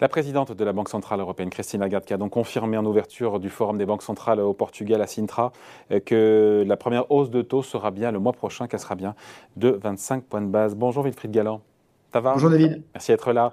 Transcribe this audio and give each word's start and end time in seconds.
La 0.00 0.08
présidente 0.08 0.52
de 0.52 0.64
la 0.64 0.72
Banque 0.72 0.88
Centrale 0.88 1.20
Européenne, 1.20 1.50
Christine 1.50 1.80
Lagarde, 1.80 2.06
qui 2.06 2.14
a 2.14 2.16
donc 2.16 2.30
confirmé 2.30 2.78
en 2.78 2.86
ouverture 2.86 3.38
du 3.38 3.50
Forum 3.50 3.76
des 3.76 3.84
banques 3.84 4.02
centrales 4.02 4.40
au 4.40 4.54
Portugal, 4.54 5.02
à 5.02 5.06
Sintra, 5.06 5.52
euh, 5.90 6.00
que 6.00 6.64
la 6.66 6.76
première 6.78 7.10
hausse 7.10 7.28
de 7.28 7.42
taux 7.42 7.62
sera 7.62 7.90
bien 7.90 8.10
le 8.10 8.18
mois 8.18 8.32
prochain, 8.32 8.66
qu'elle 8.66 8.80
sera 8.80 8.94
bien 8.94 9.14
de 9.56 9.68
25 9.68 10.24
points 10.24 10.40
de 10.40 10.46
base. 10.46 10.74
Bonjour 10.74 11.04
Wilfried 11.04 11.30
Galland. 11.30 11.60
Ça 12.12 12.20
va 12.20 12.32
Bonjour 12.32 12.50
David. 12.50 12.82
Merci 12.92 13.12
d'être 13.12 13.32
là. 13.32 13.52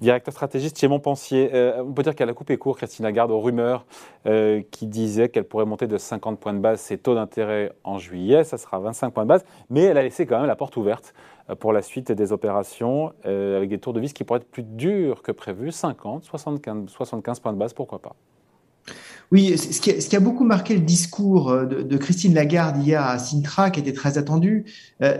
Directeur 0.00 0.34
stratégiste 0.34 0.76
chez 0.76 0.88
Montpensier. 0.88 1.50
Euh, 1.54 1.84
on 1.84 1.92
peut 1.92 2.02
dire 2.02 2.16
qu'elle 2.16 2.28
a 2.28 2.34
coupé 2.34 2.56
court, 2.56 2.76
Christine 2.76 3.04
Lagarde, 3.04 3.30
aux 3.30 3.38
rumeurs 3.38 3.86
euh, 4.26 4.60
qui 4.72 4.88
disaient 4.88 5.28
qu'elle 5.28 5.44
pourrait 5.44 5.66
monter 5.66 5.86
de 5.86 5.96
50 5.96 6.40
points 6.40 6.52
de 6.52 6.58
base 6.58 6.80
ses 6.80 6.98
taux 6.98 7.14
d'intérêt 7.14 7.72
en 7.84 7.98
juillet. 7.98 8.42
Ça 8.42 8.58
sera 8.58 8.80
25 8.80 9.10
points 9.10 9.22
de 9.22 9.28
base. 9.28 9.44
Mais 9.70 9.82
elle 9.82 9.98
a 9.98 10.02
laissé 10.02 10.26
quand 10.26 10.38
même 10.38 10.48
la 10.48 10.56
porte 10.56 10.76
ouverte 10.76 11.14
euh, 11.48 11.54
pour 11.54 11.72
la 11.72 11.80
suite 11.80 12.10
des 12.10 12.32
opérations 12.32 13.12
euh, 13.24 13.56
avec 13.56 13.68
des 13.68 13.78
tours 13.78 13.92
de 13.92 14.00
vis 14.00 14.12
qui 14.12 14.24
pourraient 14.24 14.40
être 14.40 14.50
plus 14.50 14.64
durs 14.64 15.22
que 15.22 15.30
prévu, 15.30 15.70
50, 15.70 16.24
75, 16.24 16.88
75 16.88 17.38
points 17.38 17.52
de 17.52 17.58
base, 17.58 17.72
pourquoi 17.72 18.00
pas 18.00 18.16
oui, 19.30 19.56
ce 19.56 19.80
qui, 19.80 19.92
a, 19.92 20.00
ce 20.00 20.10
qui, 20.10 20.16
a, 20.16 20.20
beaucoup 20.20 20.44
marqué 20.44 20.74
le 20.74 20.80
discours 20.80 21.52
de, 21.52 21.80
de, 21.80 21.96
Christine 21.96 22.34
Lagarde 22.34 22.76
hier 22.84 23.02
à 23.02 23.18
Sintra, 23.18 23.70
qui 23.70 23.80
était 23.80 23.94
très 23.94 24.18
attendu, 24.18 24.66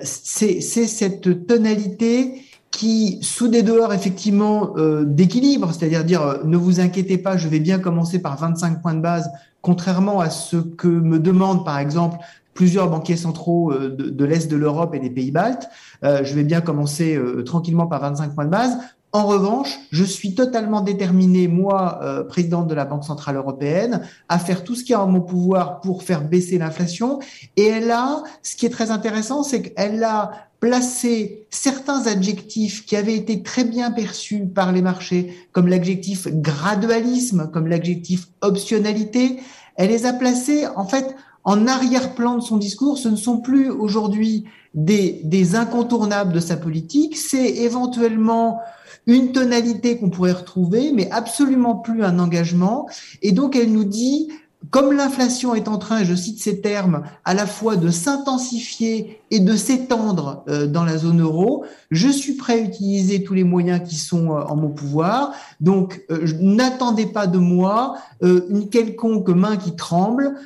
c'est 0.02 0.60
cette 0.60 1.46
tonalité 1.46 2.42
qui, 2.72 3.18
sous 3.22 3.48
des 3.48 3.62
dehors 3.62 3.92
effectivement 3.92 4.72
euh, 4.76 5.04
d'équilibre, 5.04 5.72
c'est-à-dire 5.72 6.04
dire 6.04 6.40
ne 6.44 6.56
vous 6.56 6.80
inquiétez 6.80 7.18
pas, 7.18 7.36
je 7.36 7.46
vais 7.48 7.60
bien 7.60 7.78
commencer 7.78 8.20
par 8.20 8.36
25 8.36 8.82
points 8.82 8.94
de 8.94 9.00
base, 9.00 9.30
contrairement 9.60 10.20
à 10.20 10.30
ce 10.30 10.56
que 10.56 10.88
me 10.88 11.20
demande 11.20 11.64
par 11.64 11.78
exemple 11.78 12.18
plusieurs 12.54 12.90
banquiers 12.90 13.16
centraux 13.16 13.72
de, 13.72 14.10
de 14.10 14.24
l'Est 14.24 14.50
de 14.50 14.56
l'Europe 14.56 14.94
et 14.94 14.98
des 14.98 15.10
pays 15.10 15.30
baltes. 15.30 15.68
Euh, 16.04 16.24
je 16.24 16.34
vais 16.34 16.44
bien 16.44 16.60
commencer 16.60 17.16
euh, 17.16 17.42
tranquillement 17.42 17.86
par 17.86 18.00
25 18.00 18.34
points 18.34 18.44
de 18.44 18.50
base. 18.50 18.78
En 19.14 19.26
revanche, 19.26 19.78
je 19.90 20.04
suis 20.04 20.34
totalement 20.34 20.80
déterminé, 20.80 21.46
moi, 21.46 22.00
euh, 22.02 22.24
présidente 22.24 22.66
de 22.66 22.74
la 22.74 22.86
Banque 22.86 23.04
Centrale 23.04 23.36
Européenne, 23.36 24.08
à 24.30 24.38
faire 24.38 24.64
tout 24.64 24.74
ce 24.74 24.84
qui 24.84 24.92
est 24.92 24.96
en 24.96 25.06
mon 25.06 25.20
pouvoir 25.20 25.82
pour 25.82 26.02
faire 26.02 26.24
baisser 26.24 26.56
l'inflation. 26.56 27.18
Et 27.58 27.66
elle 27.66 27.90
a, 27.90 28.22
ce 28.42 28.56
qui 28.56 28.64
est 28.64 28.70
très 28.70 28.90
intéressant, 28.90 29.42
c'est 29.42 29.60
qu'elle 29.60 30.02
a 30.02 30.48
placé 30.60 31.46
certains 31.50 32.06
adjectifs 32.06 32.86
qui 32.86 32.96
avaient 32.96 33.16
été 33.16 33.42
très 33.42 33.64
bien 33.64 33.90
perçus 33.90 34.46
par 34.46 34.72
les 34.72 34.80
marchés, 34.80 35.36
comme 35.52 35.68
l'adjectif 35.68 36.28
gradualisme, 36.28 37.50
comme 37.52 37.66
l'adjectif 37.66 38.28
optionnalité. 38.40 39.40
Elle 39.76 39.90
les 39.90 40.06
a 40.06 40.14
placés, 40.14 40.66
en 40.74 40.86
fait, 40.86 41.14
en 41.44 41.66
arrière-plan 41.66 42.36
de 42.36 42.42
son 42.42 42.56
discours. 42.56 42.96
Ce 42.96 43.08
ne 43.08 43.16
sont 43.16 43.40
plus 43.42 43.68
aujourd'hui 43.68 44.44
des, 44.74 45.20
des 45.24 45.54
incontournables 45.54 46.32
de 46.32 46.40
sa 46.40 46.56
politique, 46.56 47.16
c'est 47.16 47.48
éventuellement 47.48 48.60
une 49.06 49.32
tonalité 49.32 49.98
qu'on 49.98 50.10
pourrait 50.10 50.32
retrouver, 50.32 50.92
mais 50.92 51.10
absolument 51.10 51.76
plus 51.76 52.04
un 52.04 52.18
engagement. 52.18 52.88
Et 53.20 53.32
donc, 53.32 53.56
elle 53.56 53.72
nous 53.72 53.84
dit, 53.84 54.28
comme 54.70 54.92
l'inflation 54.92 55.54
est 55.54 55.68
en 55.68 55.78
train, 55.78 56.04
je 56.04 56.14
cite 56.14 56.40
ces 56.40 56.60
termes, 56.60 57.02
à 57.24 57.34
la 57.34 57.46
fois 57.46 57.76
de 57.76 57.90
s'intensifier 57.90 59.20
et 59.30 59.40
de 59.40 59.56
s'étendre 59.56 60.44
euh, 60.48 60.66
dans 60.66 60.84
la 60.84 60.98
zone 60.98 61.22
euro, 61.22 61.64
je 61.90 62.08
suis 62.08 62.34
prêt 62.34 62.54
à 62.54 62.58
utiliser 62.58 63.24
tous 63.24 63.34
les 63.34 63.44
moyens 63.44 63.80
qui 63.88 63.96
sont 63.96 64.30
euh, 64.30 64.42
en 64.42 64.56
mon 64.56 64.68
pouvoir. 64.68 65.32
Donc, 65.60 66.02
euh, 66.10 66.26
n'attendez 66.40 67.06
pas 67.06 67.26
de 67.26 67.38
moi 67.38 67.94
une 68.22 68.68
quelconque 68.68 69.30
main 69.30 69.56
qui 69.56 69.74
tremble. 69.74 70.36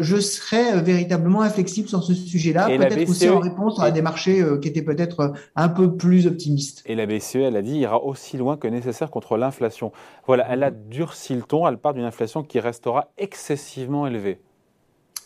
je 0.00 0.16
serai 0.16 0.80
véritablement 0.80 1.42
inflexible 1.42 1.86
sur 1.86 2.02
ce 2.02 2.14
sujet-là, 2.14 2.66
peut-être 2.66 3.10
aussi 3.10 3.28
en 3.28 3.40
réponse 3.40 3.78
à 3.78 3.90
des 3.90 4.00
marchés 4.00 4.42
qui 4.62 4.68
étaient 4.68 4.80
peut-être 4.80 5.34
un 5.54 5.68
peu 5.68 5.96
plus 5.96 6.26
optimistes. 6.26 6.82
Et 6.86 6.94
la 6.94 7.04
BCE, 7.04 7.36
elle 7.36 7.56
a 7.56 7.60
dit, 7.60 7.76
ira 7.76 8.02
aussi 8.02 8.38
loin 8.38 8.56
que 8.56 8.68
nécessaire 8.68 9.10
contre 9.10 9.36
l'inflation. 9.36 9.92
Voilà, 10.26 10.46
elle 10.48 10.62
a 10.62 10.70
durci 10.70 11.34
le 11.34 11.42
ton, 11.42 11.68
elle 11.68 11.76
part 11.76 11.92
d'une 11.92 12.04
inflation 12.04 12.42
qui 12.42 12.58
restera 12.58 13.10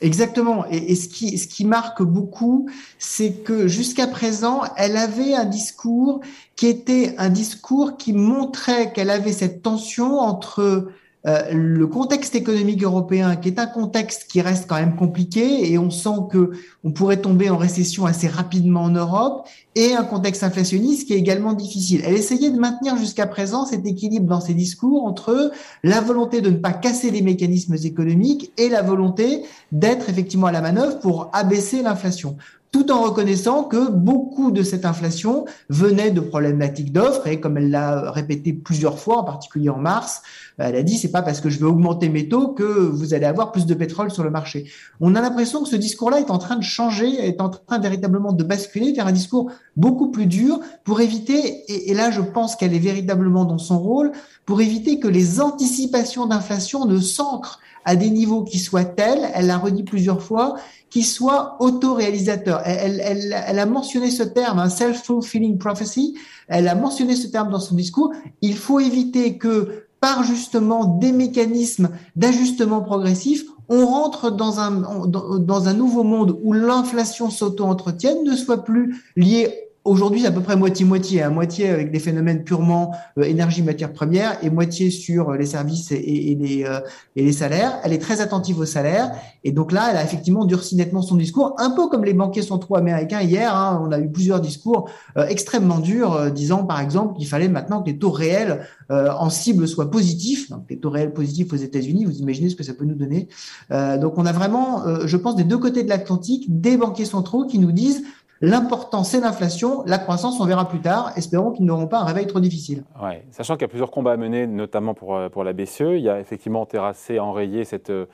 Exactement. 0.01 0.65
Et, 0.71 0.95
ce 0.95 1.09
qui 1.09 1.65
marque 1.65 2.03
beaucoup, 2.03 2.69
c'est 2.99 3.45
que 3.45 3.69
jusqu'à 3.69 4.07
présent, 4.07 4.63
elle 4.77 4.97
avait 4.97 5.35
un 5.35 5.45
discours 5.45 6.21
qui 6.57 6.67
était 6.67 7.15
un 7.19 7.29
discours 7.29 7.97
qui 7.99 8.13
montrait 8.13 8.93
qu'elle 8.93 9.11
avait 9.11 9.33
cette 9.33 9.63
tension 9.63 10.19
entre 10.19 10.91
euh, 11.27 11.53
le 11.53 11.87
contexte 11.87 12.35
économique 12.35 12.83
européen, 12.83 13.37
qui 13.37 13.49
est 13.49 13.59
un 13.59 13.67
contexte 13.67 14.25
qui 14.31 14.41
reste 14.41 14.67
quand 14.67 14.77
même 14.77 14.97
compliqué, 14.97 15.71
et 15.71 15.77
on 15.77 15.91
sent 15.91 16.29
que 16.31 16.53
on 16.83 16.93
pourrait 16.93 17.21
tomber 17.21 17.51
en 17.51 17.59
récession 17.59 18.07
assez 18.07 18.27
rapidement 18.27 18.85
en 18.85 18.91
Europe, 18.91 19.47
et 19.75 19.95
un 19.95 20.05
contexte 20.05 20.43
inflationniste 20.43 21.07
qui 21.07 21.13
est 21.13 21.19
également 21.19 21.53
difficile. 21.53 22.03
Elle 22.05 22.15
essayait 22.15 22.51
de 22.51 22.59
maintenir 22.59 22.97
jusqu'à 22.97 23.27
présent 23.27 23.67
cet 23.67 23.87
équilibre 23.87 24.27
dans 24.27 24.41
ses 24.41 24.55
discours 24.55 25.05
entre 25.05 25.53
la 25.85 26.01
volonté 26.01 26.41
de 26.41 26.51
ne 26.51 26.57
pas 26.57 26.73
casser 26.73 27.11
les 27.11 27.23
mécanismes 27.23 27.77
économiques 27.85 28.53
et 28.57 28.69
la 28.69 28.83
volonté 28.83 29.43
d'être 29.73 30.09
effectivement 30.09 30.47
à 30.47 30.53
la 30.53 30.63
manœuvre 30.63 30.99
pour 31.01 31.31
abaisser 31.33 31.83
l'inflation 31.83 32.37
tout 32.73 32.93
en 32.93 33.03
reconnaissant 33.03 33.65
que 33.65 33.91
beaucoup 33.91 34.53
de 34.53 34.63
cette 34.63 34.85
inflation 34.85 35.45
venait 35.69 36.11
de 36.11 36.21
problématiques 36.21 36.93
d'offres 36.93 37.27
et 37.27 37.41
comme 37.41 37.57
elle 37.57 37.71
l'a 37.71 38.11
répété 38.13 38.53
plusieurs 38.53 38.99
fois, 38.99 39.19
en 39.19 39.25
particulier 39.25 39.71
en 39.71 39.79
mars, 39.79 40.23
elle 40.59 40.77
a 40.77 40.83
dit 40.83 40.97
c'est 40.97 41.11
pas 41.11 41.23
parce 41.23 41.41
que 41.41 41.51
je 41.51 41.59
vais 41.59 41.65
augmenter 41.65 42.09
mes 42.09 42.29
taux 42.29 42.49
que 42.49 42.63
vous 42.63 43.13
allez 43.13 43.27
avoir 43.27 43.51
plus 43.51 43.67
de 43.67 43.75
pétrole 43.75 44.11
sur 44.11 44.23
le 44.23 44.31
marché. 44.31 44.71
On 45.01 45.15
a 45.15 45.21
l'impression 45.21 45.63
que 45.63 45.69
ce 45.69 45.77
discours-là 45.77 46.21
est 46.21 46.31
en 46.31 46.39
train 46.39 46.57
de 46.57 46.63
changer, 46.63 47.09
est 47.27 47.41
en 47.41 47.49
train 47.49 47.79
véritablement 47.81 48.33
de 48.33 48.45
basculer 48.45 48.93
vers 48.93 49.07
un 49.07 49.13
discours 49.13 49.51
beaucoup 49.77 50.11
plus 50.11 50.27
dur 50.27 50.61
pour 50.85 51.01
éviter, 51.01 51.65
et, 51.69 51.91
et 51.91 51.95
là 51.95 52.11
je 52.11 52.21
pense 52.21 52.55
qu'elle 52.55 52.75
est 52.75 52.79
véritablement 52.79 53.45
dans 53.45 53.59
son 53.59 53.79
rôle, 53.79 54.13
pour 54.47 54.61
éviter 54.61 55.01
que 55.01 55.09
les 55.09 55.41
anticipations 55.41 56.27
d'inflation 56.27 56.85
ne 56.85 56.99
s'ancrent 56.99 57.59
à 57.85 57.97
des 57.97 58.11
niveaux 58.11 58.45
qui 58.45 58.59
soient 58.59 58.85
tels, 58.85 59.31
elle 59.35 59.47
l'a 59.47 59.59
redit 59.59 59.83
plusieurs 59.83 60.23
fois, 60.23 60.57
qui 60.91 61.03
soient 61.03 61.57
autoréalisateurs. 61.61 62.63
Elle, 62.65 63.01
elle, 63.01 63.59
a 63.59 63.67
mentionné 63.67 64.11
ce 64.11 64.25
terme, 64.25 64.59
un 64.59 64.69
self-fulfilling 64.69 65.57
prophecy, 65.57 66.19
elle 66.49 66.69
a 66.69 66.75
mentionné 66.75 67.15
ce 67.17 67.29
terme 67.29 67.51
dans 67.51 67.61
son 67.61 67.77
discours. 67.77 68.13
Il 68.43 68.57
faut 68.57 68.81
éviter 68.81 69.39
que 69.39 69.87
par 70.01 70.25
justement 70.25 70.85
des 70.85 71.13
mécanismes 71.13 71.91
d'ajustement 72.17 72.81
progressif, 72.81 73.45
on 73.69 73.87
rentre 73.87 74.31
dans 74.31 74.59
un, 74.59 75.07
dans 75.07 75.69
un 75.69 75.75
nouveau 75.75 76.03
monde 76.03 76.37
où 76.43 76.53
l'inflation 76.53 77.31
s'auto-entretienne, 77.31 78.25
ne 78.25 78.35
soit 78.35 78.65
plus 78.65 79.05
liée 79.15 79.70
Aujourd'hui, 79.85 80.21
c'est 80.21 80.27
à 80.27 80.31
peu 80.31 80.43
près 80.43 80.57
moitié-moitié, 80.57 81.23
à 81.23 81.29
hein. 81.29 81.31
moitié 81.31 81.71
avec 81.71 81.91
des 81.91 82.01
phénomènes 82.01 82.45
purement 82.45 82.95
euh, 83.17 83.23
énergie, 83.23 83.63
matière 83.63 83.95
première, 83.95 84.37
et 84.45 84.51
moitié 84.51 84.91
sur 84.91 85.31
euh, 85.31 85.39
les 85.39 85.47
services 85.47 85.91
et, 85.91 86.37
les, 86.39 86.65
euh, 86.65 86.81
et 87.17 87.25
les 87.25 87.33
salaires. 87.33 87.81
Elle 87.83 87.95
est 87.95 87.99
très 87.99 88.21
attentive 88.21 88.59
aux 88.59 88.67
salaires, 88.67 89.11
et 89.43 89.53
donc 89.53 89.73
là, 89.73 89.89
elle 89.91 89.97
a 89.97 90.05
effectivement 90.05 90.45
durci 90.45 90.77
nettement 90.77 91.01
son 91.01 91.17
discours, 91.17 91.55
un 91.57 91.71
peu 91.71 91.89
comme 91.89 92.05
les 92.05 92.13
banquiers 92.13 92.43
centraux 92.43 92.77
américains 92.77 93.23
hier. 93.23 93.55
Hein. 93.57 93.81
on 93.83 93.91
a 93.91 93.99
eu 93.99 94.11
plusieurs 94.11 94.43
discours 94.43 94.91
extrêmement 95.17 95.79
durs, 95.79 96.31
disant 96.31 96.65
par 96.65 96.81
exemple 96.81 97.17
qu'il 97.17 97.27
fallait 97.27 97.49
maintenant 97.49 97.83
que 97.83 97.89
les 97.89 97.99
taux 97.99 98.11
réels 98.11 98.67
en 98.91 99.31
cible 99.31 99.67
soient 99.67 99.91
positifs. 99.91 100.51
Donc 100.51 100.65
les 100.69 100.79
taux 100.79 100.91
réels 100.91 101.13
positifs 101.13 101.53
aux 101.53 101.57
États-Unis, 101.57 102.05
vous 102.05 102.19
imaginez 102.19 102.51
ce 102.51 102.57
que 102.57 102.63
ça 102.63 102.75
peut 102.75 102.85
nous 102.85 102.95
donner. 102.95 103.29
donc 103.71 104.19
on 104.19 104.27
a 104.27 104.33
vraiment, 104.33 104.83
je 105.07 105.17
pense, 105.17 105.37
des 105.37 105.45
deux 105.45 105.59
côtés 105.59 105.83
de 105.85 105.89
l'Atlantique, 105.89 106.61
des 106.61 106.77
banquiers 106.77 107.07
centraux 107.07 107.47
qui 107.47 107.59
nous 107.59 107.73
disent 107.73 108.03
L'important, 108.43 109.05
c'est 109.05 109.21
l'inflation. 109.21 109.83
La 109.85 109.99
croissance, 109.99 110.41
on 110.41 110.47
verra 110.47 110.67
plus 110.67 110.81
tard. 110.81 111.13
Espérons 111.15 111.53
qu'ils 111.53 111.67
n'auront 111.67 111.87
pas 111.87 111.99
un 111.99 112.05
réveil 112.05 112.27
trop 112.27 112.41
difficile. 112.41 112.85
Ouais. 113.03 113.23
Sachant 113.33 113.55
qu'il 113.55 113.63
y 113.63 113.65
a 113.67 113.69
plusieurs 113.69 113.91
combats 113.91 114.13
à 114.13 114.17
mener, 114.17 114.47
notamment 114.47 114.95
pour, 114.95 115.15
euh, 115.15 115.29
pour 115.29 115.45
la 115.45 115.53
BCE. 115.53 115.81
Il 115.97 116.01
y 116.01 116.09
a 116.09 116.19
effectivement 116.19 116.65
terrassé, 116.65 117.19
enrayé 117.19 117.65
cette, 117.65 117.91
euh, 117.91 118.07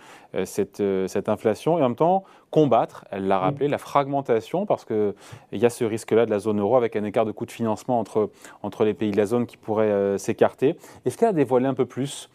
cette, 0.44 0.81
euh, 0.81 1.06
cette 1.06 1.28
inflation. 1.28 1.78
Et 1.78 1.82
en 1.82 1.91
même 1.91 1.97
temps, 1.97 2.25
combattre, 2.50 3.04
elle 3.12 3.28
l'a 3.28 3.38
rappelé, 3.38 3.69
la 3.69 3.78
fragmentation, 3.78 4.66
parce 4.66 4.84
qu'il 4.84 5.15
y 5.53 5.65
a 5.65 5.71
ce 5.71 5.84
risque-là 5.84 6.27
de 6.27 6.30
la 6.30 6.41
zone 6.41 6.59
euro 6.59 6.77
avec 6.77 6.97
un 6.97 7.04
écart 7.04 7.24
de 7.24 7.30
coût 7.30 7.47
de 7.47 7.53
financement 7.53 8.01
entre, 8.01 8.30
entre 8.65 8.84
les 8.84 8.95
pays 8.95 9.12
de 9.12 9.16
la 9.16 9.27
zone 9.27 9.47
qui 9.47 9.56
pourrait 9.56 10.18
s'écarter. 10.18 10.77
Est-ce 11.04 11.16
qu'elle 11.18 11.28
a 11.28 11.33
dévoilé 11.33 11.66
un 11.66 11.74
peu 11.74 11.86
plus 11.86 12.30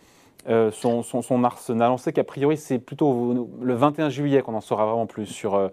son, 0.46 1.04
son, 1.04 1.44
arsenal. 1.44 1.92
On 1.92 1.98
sait 1.98 2.14
qu'a 2.14 2.24
priori, 2.24 2.58
c'est 2.58 2.80
plutôt 2.80 3.50
le 3.62 3.74
21 3.74 4.10
juillet 4.10 4.42
qu'on 4.42 4.56
en 4.56 4.62
saura 4.62 4.86
vraiment 4.86 5.08
plus 5.08 5.26
sur 5.26 5.70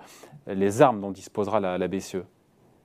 les 0.46 0.82
armes 0.82 1.00
dont 1.00 1.10
disposera 1.10 1.60
la, 1.60 1.88
BCE. 1.88 2.24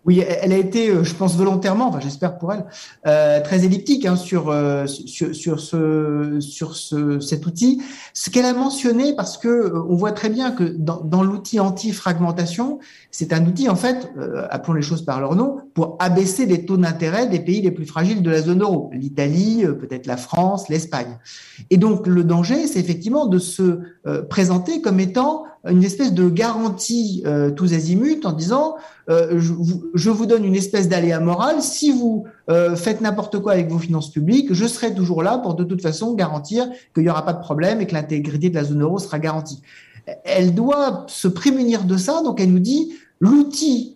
Oui, 0.06 0.20
elle 0.20 0.52
a 0.52 0.58
été, 0.58 0.90
euh, 0.90 1.04
je 1.06 1.16
pense 1.16 1.38
volontairement, 1.38 1.88
enfin 1.88 2.02
j'espère 2.02 2.38
pour 2.38 2.52
elle, 2.52 2.66
euh, 3.08 3.40
très 3.42 3.64
elliptique 3.64 4.06
hein, 4.06 4.18
sur, 4.18 4.50
euh, 4.50 4.86
sur, 4.86 5.34
sur 5.34 5.62
ce 5.62 6.40
sur 6.42 6.76
ce, 6.76 7.22
cet 7.22 7.46
outil. 7.46 7.82
Ce 8.14 8.30
qu'elle 8.30 8.46
a 8.46 8.54
mentionné, 8.54 9.16
parce 9.16 9.38
que 9.38 9.74
on 9.88 9.96
voit 9.96 10.12
très 10.12 10.30
bien 10.30 10.52
que 10.52 10.66
dans, 10.66 11.00
dans 11.00 11.24
l'outil 11.24 11.62
anti-fragmentation, 11.62 12.80
c'est 13.12 13.32
un 13.32 13.46
outil 13.46 13.70
en 13.70 13.78
fait, 13.78 14.12
appelons 14.50 14.74
les 14.74 14.82
choses 14.82 15.06
par 15.06 15.22
leur 15.22 15.36
nom, 15.36 15.60
pour 15.74 15.96
abaisser 16.00 16.46
les 16.46 16.66
taux 16.66 16.78
d'intérêt 16.78 17.28
des 17.28 17.40
pays 17.40 17.62
les 17.62 17.72
plus 17.72 17.86
fragiles 17.86 18.22
de 18.22 18.30
la 18.30 18.42
zone 18.42 18.62
euro, 18.62 18.90
l'Italie, 18.94 19.64
peut-être 19.80 20.06
la 20.06 20.18
France, 20.18 20.68
l'Espagne. 20.68 21.18
Et 21.70 21.78
donc 21.78 22.08
le 22.08 22.24
danger, 22.24 22.68
c'est 22.68 22.80
effectivement 22.80 23.28
de 23.28 23.40
se 23.40 23.80
présenter 24.30 24.82
comme 24.82 25.00
étant 25.00 25.46
une 25.70 25.84
espèce 25.84 26.14
de 26.14 26.28
garantie 26.28 27.24
euh, 27.26 27.50
tous 27.50 27.74
azimuts 27.74 28.26
en 28.26 28.34
disant 28.34 28.76
euh, 29.10 29.40
je, 29.40 30.10
vous 30.10 30.26
donne 30.26 30.44
une 30.44 30.56
espèce 30.56 30.90
d'aléa 30.90 31.20
moral. 31.20 31.62
Si 31.62 31.92
vous 31.92 32.26
euh, 32.50 32.76
faites 32.76 33.00
n'importe 33.00 33.40
quoi 33.40 33.54
avec 33.54 33.70
vos 33.70 33.80
finances 33.80 34.12
publiques, 34.12 34.54
je 34.54 34.66
serai 34.66 34.94
toujours 34.94 35.24
là 35.24 35.38
pour 35.38 35.56
de 35.56 35.64
toute 35.64 35.82
façon 35.82 36.14
garantir 36.16 36.70
qu'il 36.94 37.04
n'y 37.04 37.10
aura 37.10 37.24
pas 37.26 37.34
de 37.34 37.40
problème 37.40 37.80
et 37.80 37.88
que 37.88 37.94
l'intégrité 37.94 38.50
de 38.50 38.56
la 38.56 38.66
zone 38.66 38.82
euro 38.82 39.00
sera 39.00 39.20
garantie. 39.20 39.62
Elle 40.26 40.54
doit 40.54 41.06
se 41.08 41.30
prémunir 41.30 41.86
de 41.86 41.96
ça, 41.96 42.22
donc 42.24 42.42
elle 42.42 42.52
nous 42.52 42.60
dit 42.60 42.94
l'outil 43.22 43.96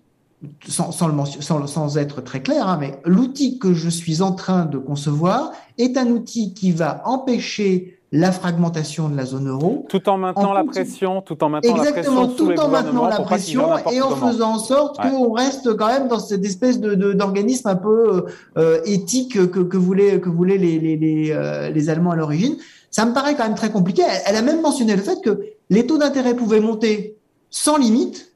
sans, 0.67 0.91
sans, 0.91 1.07
le 1.07 1.13
sans, 1.41 1.65
sans, 1.67 1.97
être 1.97 2.21
très 2.21 2.41
clair, 2.41 2.67
hein, 2.67 2.77
mais 2.79 2.99
l'outil 3.05 3.57
que 3.57 3.73
je 3.73 3.89
suis 3.89 4.21
en 4.21 4.33
train 4.33 4.65
de 4.65 4.77
concevoir 4.77 5.51
est 5.77 5.97
un 5.97 6.07
outil 6.07 6.53
qui 6.53 6.71
va 6.71 7.01
empêcher 7.05 7.97
la 8.11 8.31
fragmentation 8.31 9.09
de 9.09 9.17
la 9.17 9.25
zone 9.25 9.49
euro. 9.49 9.85
Tout 9.89 10.07
en 10.07 10.17
maintenant 10.17 10.53
la 10.53 10.63
pression, 10.63 11.21
tout 11.21 11.43
en 11.43 11.49
maintenant 11.49 11.75
la 11.75 11.91
pression 11.91 12.27
tout 12.27 12.59
en 12.59 12.69
maintenant 12.69 13.07
la 13.09 13.19
pression 13.19 13.77
et 13.91 14.01
en 14.01 14.15
faisant 14.15 14.53
en 14.53 14.59
sorte 14.59 14.97
qu'on 15.01 15.33
reste 15.33 15.75
quand 15.75 15.87
même 15.87 16.07
dans 16.07 16.19
cette 16.19 16.45
espèce 16.45 16.79
de 16.79 16.95
d'organisme 17.13 17.67
un 17.67 17.75
peu 17.75 18.25
euh, 18.57 18.79
éthique 18.85 19.33
que, 19.51 19.61
que 19.61 19.77
voulaient 19.77 20.21
que 20.21 20.29
voulaient 20.29 20.57
les 20.57 20.79
les, 20.79 20.95
les, 20.95 21.31
euh, 21.31 21.69
les 21.69 21.89
Allemands 21.89 22.11
à 22.11 22.15
l'origine. 22.15 22.55
Ça 22.91 23.05
me 23.05 23.13
paraît 23.13 23.35
quand 23.35 23.43
même 23.43 23.55
très 23.55 23.71
compliqué. 23.71 24.03
Elle 24.25 24.37
a 24.37 24.41
même 24.41 24.61
mentionné 24.61 24.95
le 24.95 25.01
fait 25.01 25.21
que 25.21 25.41
les 25.69 25.85
taux 25.85 25.97
d'intérêt 25.97 26.33
pouvaient 26.33 26.61
monter 26.61 27.17
sans 27.49 27.77
limite 27.77 28.26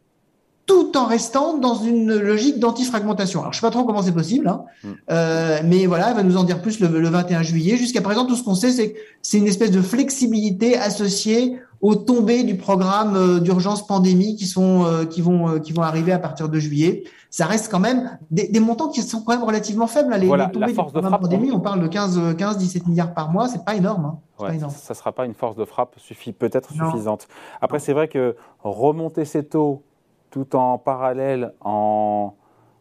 tout 0.66 0.98
en 0.98 1.06
restant 1.06 1.58
dans 1.58 1.76
une 1.76 2.16
logique 2.18 2.60
d'antifragmentation. 2.60 3.42
Alors, 3.42 3.54
je 3.54 3.60
sais 3.60 3.66
pas 3.66 3.72
trop 3.72 3.84
comment 3.84 4.02
c'est 4.02 4.12
possible, 4.12 4.48
hein, 4.48 4.64
mm. 4.84 4.90
euh, 5.12 5.60
mais 5.66 5.86
voilà, 5.86 6.10
elle 6.10 6.16
va 6.16 6.24
nous 6.24 6.38
en 6.38 6.44
dire 6.44 6.62
plus 6.62 6.80
le, 6.80 6.88
21 6.88 7.42
juillet. 7.42 7.78
Jusqu'à 7.78 8.02
présent, 8.02 8.26
tout 8.26 8.36
ce 8.36 8.44
qu'on 8.44 8.56
sait, 8.56 8.72
c'est 8.72 8.92
que 8.92 9.00
c'est 9.22 9.38
une 9.38 9.48
espèce 9.48 9.72
de 9.72 9.82
flexibilité 9.82 10.78
associée 10.78 11.60
aux 11.82 11.96
tombées 11.96 12.44
du 12.44 12.56
programme 12.56 13.16
euh, 13.16 13.40
d'urgence 13.40 13.86
pandémie 13.86 14.36
qui 14.36 14.46
sont 14.46 14.86
euh, 14.86 15.06
qui 15.06 15.22
vont 15.22 15.50
euh, 15.50 15.60
qui 15.60 15.74
vont 15.74 15.82
arriver 15.82 16.12
à 16.12 16.20
partir 16.20 16.48
de 16.48 16.60
juillet. 16.60 17.04
Ça 17.32 17.46
reste 17.46 17.72
quand 17.72 17.80
même 17.80 18.18
des, 18.30 18.48
des 18.50 18.60
montants 18.60 18.90
qui 18.90 19.02
sont 19.02 19.22
quand 19.22 19.34
même 19.34 19.44
relativement 19.44 19.88
faibles. 19.88 20.14
Les, 20.16 20.28
voilà, 20.28 20.48
tombées 20.48 20.68
du 20.68 20.74
programme 20.74 21.20
pandémie, 21.20 21.52
on 21.52 21.60
parle 21.60 21.82
de 21.82 21.88
15 21.88 22.36
15 22.38 22.58
17 22.58 22.88
milliards 22.88 23.14
par 23.14 23.32
mois, 23.32 23.48
c'est 23.48 23.66
pas 23.66 23.76
énorme. 23.76 24.06
Hein, 24.06 24.20
ouais, 24.40 24.48
pas 24.50 24.56
énorme. 24.56 24.74
Ça 24.76 24.94
sera 24.94 25.12
pas 25.12 25.26
une 25.26 25.34
force 25.34 25.56
de 25.56 25.66
frappe 25.66 25.96
suffit 25.98 26.34
peut-être 26.34 26.72
suffisante. 26.72 27.28
Après, 27.62 27.80
c'est 27.80 27.94
vrai 27.94 28.08
que 28.08 28.36
remonter 28.64 29.26
ces 29.26 29.44
taux 29.44 29.84
tout 30.32 30.56
en 30.56 30.78
parallèle, 30.78 31.54
en, 31.62 32.34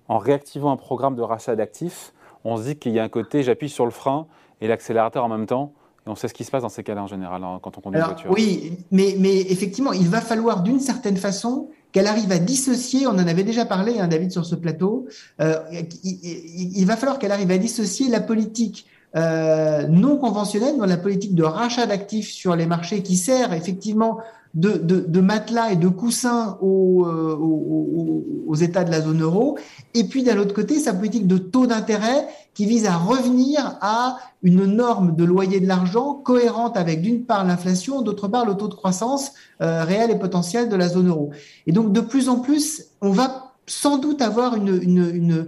réactivant 0.08 0.72
un 0.72 0.76
programme 0.76 1.14
de 1.14 1.22
rachat 1.22 1.54
d'actifs, 1.54 2.12
on 2.44 2.56
se 2.56 2.62
dit 2.62 2.76
qu'il 2.76 2.92
y 2.92 2.98
a 2.98 3.04
un 3.04 3.08
côté, 3.08 3.42
j'appuie 3.42 3.68
sur 3.68 3.84
le 3.84 3.90
frein 3.90 4.26
et 4.60 4.68
l'accélérateur 4.68 5.24
en 5.24 5.28
même 5.28 5.46
temps. 5.46 5.72
Et 6.06 6.10
on 6.10 6.14
sait 6.14 6.28
ce 6.28 6.34
qui 6.34 6.44
se 6.44 6.50
passe 6.50 6.62
dans 6.62 6.70
ces 6.70 6.82
cas-là 6.82 7.02
en 7.02 7.06
général 7.06 7.44
hein, 7.44 7.60
quand 7.62 7.76
on 7.76 7.80
conduit 7.82 8.00
une 8.00 8.06
voiture. 8.06 8.30
Oui, 8.30 8.78
mais, 8.90 9.14
mais 9.18 9.40
effectivement, 9.40 9.92
il 9.92 10.08
va 10.08 10.22
falloir 10.22 10.62
d'une 10.62 10.80
certaine 10.80 11.18
façon 11.18 11.68
qu'elle 11.92 12.06
arrive 12.06 12.32
à 12.32 12.38
dissocier, 12.38 13.06
on 13.06 13.10
en 13.10 13.26
avait 13.26 13.44
déjà 13.44 13.64
parlé, 13.64 13.98
hein, 13.98 14.08
David, 14.08 14.30
sur 14.30 14.46
ce 14.46 14.54
plateau, 14.54 15.06
euh, 15.40 15.58
il, 16.04 16.84
va 16.86 16.96
falloir 16.96 17.18
qu'elle 17.18 17.32
arrive 17.32 17.50
à 17.50 17.58
dissocier 17.58 18.08
la 18.08 18.20
politique 18.20 18.86
euh, 19.16 19.86
non 19.88 20.16
conventionnelle, 20.18 20.78
dans 20.78 20.86
la 20.86 20.96
politique 20.96 21.34
de 21.34 21.42
rachat 21.42 21.86
d'actifs 21.86 22.30
sur 22.30 22.54
les 22.54 22.66
marchés 22.66 23.02
qui 23.02 23.16
sert 23.16 23.52
effectivement 23.52 24.18
de, 24.54 24.70
de, 24.72 25.00
de, 25.00 25.20
matelas 25.20 25.72
et 25.72 25.76
de 25.76 25.88
coussins 25.88 26.58
aux, 26.60 27.06
euh, 27.06 27.36
aux, 27.36 28.24
aux, 28.48 28.54
États 28.56 28.84
de 28.84 28.90
la 28.90 29.00
zone 29.00 29.22
euro, 29.22 29.58
et 29.94 30.04
puis 30.04 30.24
d'un 30.24 30.38
autre 30.38 30.54
côté, 30.54 30.78
sa 30.78 30.92
politique 30.92 31.26
de 31.26 31.38
taux 31.38 31.66
d'intérêt 31.66 32.26
qui 32.54 32.66
vise 32.66 32.86
à 32.86 32.96
revenir 32.96 33.78
à 33.80 34.18
une 34.42 34.64
norme 34.64 35.14
de 35.14 35.24
loyer 35.24 35.60
de 35.60 35.68
l'argent 35.68 36.14
cohérente 36.14 36.76
avec 36.76 37.00
d'une 37.00 37.24
part 37.24 37.44
l'inflation, 37.44 38.02
d'autre 38.02 38.26
part 38.26 38.44
le 38.44 38.54
taux 38.54 38.68
de 38.68 38.74
croissance 38.74 39.32
euh, 39.60 39.84
réel 39.84 40.10
et 40.10 40.18
potentiel 40.18 40.68
de 40.68 40.76
la 40.76 40.88
zone 40.88 41.08
euro. 41.08 41.30
Et 41.66 41.72
donc 41.72 41.92
de 41.92 42.00
plus 42.00 42.28
en 42.28 42.40
plus, 42.40 42.86
on 43.00 43.10
va 43.10 43.49
sans 43.70 43.98
doute 43.98 44.20
avoir 44.20 44.56
une, 44.56 45.46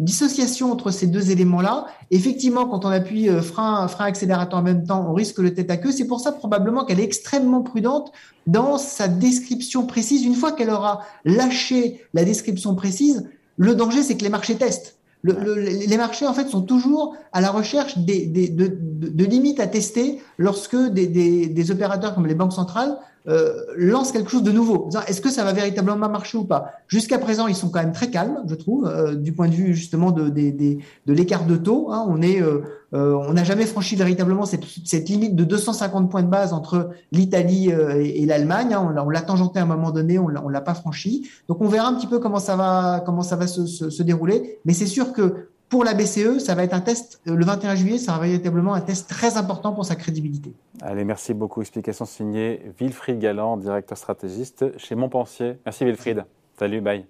dissociation 0.00 0.70
entre 0.70 0.90
ces 0.90 1.06
deux 1.06 1.30
éléments-là. 1.30 1.86
Effectivement, 2.10 2.66
quand 2.66 2.84
on 2.84 2.90
appuie 2.90 3.30
euh, 3.30 3.40
frein, 3.40 3.88
frein 3.88 4.04
accélérateur 4.04 4.58
en 4.58 4.62
même 4.62 4.84
temps, 4.84 5.06
on 5.08 5.14
risque 5.14 5.38
le 5.38 5.54
tête 5.54 5.70
à 5.70 5.78
queue. 5.78 5.90
C'est 5.90 6.06
pour 6.06 6.20
ça 6.20 6.32
probablement 6.32 6.84
qu'elle 6.84 7.00
est 7.00 7.04
extrêmement 7.04 7.62
prudente 7.62 8.12
dans 8.46 8.76
sa 8.76 9.08
description 9.08 9.86
précise. 9.86 10.24
Une 10.24 10.34
fois 10.34 10.52
qu'elle 10.52 10.70
aura 10.70 11.00
lâché 11.24 12.04
la 12.12 12.24
description 12.24 12.74
précise, 12.74 13.26
le 13.56 13.74
danger, 13.74 14.02
c'est 14.02 14.16
que 14.18 14.24
les 14.24 14.30
marchés 14.30 14.56
testent. 14.56 14.98
Le, 15.22 15.54
les 15.54 15.96
marchés, 15.96 16.26
en 16.26 16.34
fait, 16.34 16.48
sont 16.48 16.62
toujours 16.62 17.14
à 17.32 17.40
la 17.40 17.50
recherche 17.50 17.96
des, 17.98 18.26
des, 18.26 18.48
de, 18.48 18.66
de, 18.68 19.24
limites 19.24 19.60
à 19.60 19.68
tester 19.68 20.20
lorsque 20.36 20.76
des, 20.76 21.06
des, 21.06 21.70
opérateurs 21.70 22.14
comme 22.14 22.26
les 22.26 22.34
banques 22.34 22.52
centrales 22.52 22.96
euh, 23.28 23.52
lancent 23.76 24.10
quelque 24.10 24.30
chose 24.30 24.42
de 24.42 24.50
nouveau. 24.50 24.88
Est-ce 25.06 25.20
que 25.20 25.30
ça 25.30 25.44
va 25.44 25.52
véritablement 25.52 26.08
marcher 26.08 26.38
ou 26.38 26.44
pas? 26.44 26.72
Jusqu'à 26.88 27.18
présent, 27.18 27.46
ils 27.46 27.54
sont 27.54 27.68
quand 27.68 27.80
même 27.80 27.92
très 27.92 28.10
calmes, 28.10 28.42
je 28.48 28.56
trouve, 28.56 28.86
euh, 28.86 29.14
du 29.14 29.32
point 29.32 29.46
de 29.46 29.54
vue 29.54 29.74
justement 29.74 30.10
de, 30.10 30.28
de, 30.28 30.50
de 30.50 31.12
l'écart 31.12 31.46
de 31.46 31.56
taux. 31.56 31.92
Hein. 31.92 32.04
On 32.08 32.20
est, 32.20 32.42
euh, 32.42 32.62
euh, 32.94 33.14
on 33.14 33.32
n'a 33.32 33.44
jamais 33.44 33.66
franchi 33.66 33.96
véritablement 33.96 34.44
cette, 34.44 34.64
cette, 34.84 35.08
limite 35.08 35.34
de 35.34 35.44
250 35.44 36.10
points 36.10 36.22
de 36.22 36.28
base 36.28 36.52
entre 36.52 36.90
l'Italie 37.10 37.70
et, 37.70 38.26
l'Allemagne. 38.26 38.74
Hein. 38.74 38.94
On, 39.04 39.08
l'a 39.08 39.22
tangenté 39.22 39.58
à 39.58 39.62
un 39.62 39.66
moment 39.66 39.90
donné, 39.90 40.18
on 40.18 40.28
l'a 40.28 40.60
pas 40.60 40.74
franchi. 40.74 41.28
Donc 41.48 41.60
on 41.60 41.68
verra 41.68 41.88
un 41.88 41.94
petit 41.94 42.06
peu 42.06 42.18
comment 42.18 42.38
ça 42.38 42.56
va, 42.56 43.02
comment 43.04 43.22
ça 43.22 43.36
va 43.36 43.46
se, 43.46 43.66
se, 43.66 43.90
se 43.90 44.02
dérouler. 44.02 44.58
Mais 44.64 44.74
c'est 44.74 44.86
sûr 44.86 45.12
que 45.12 45.48
pour 45.72 45.84
la 45.84 45.94
BCE, 45.94 46.38
ça 46.38 46.54
va 46.54 46.64
être 46.64 46.74
un 46.74 46.82
test, 46.82 47.22
euh, 47.26 47.34
le 47.34 47.46
21 47.46 47.76
juillet, 47.76 47.96
ça 47.96 48.12
va 48.12 48.26
véritablement 48.26 48.74
un 48.74 48.82
test 48.82 49.08
très 49.08 49.38
important 49.38 49.72
pour 49.72 49.86
sa 49.86 49.96
crédibilité. 49.96 50.52
Allez, 50.82 51.02
merci 51.02 51.32
beaucoup. 51.32 51.62
Explication 51.62 52.04
signée 52.04 52.60
Wilfried 52.78 53.18
Galland, 53.18 53.56
directeur 53.56 53.96
stratégiste 53.96 54.76
chez 54.76 54.94
Montpensier. 54.94 55.56
Merci 55.64 55.86
Wilfried. 55.86 56.26
Salut, 56.58 56.82
bye. 56.82 57.06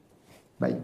Bye. 0.61 0.76